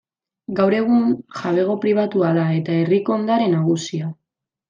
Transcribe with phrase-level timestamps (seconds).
[0.59, 1.03] Gaur egun,
[1.39, 4.09] jabego pribatua da, eta herriko ondare nagusia.